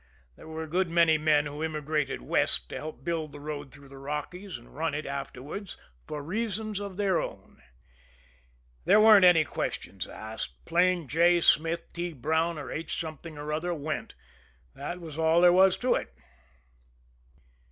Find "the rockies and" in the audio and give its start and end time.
3.89-4.75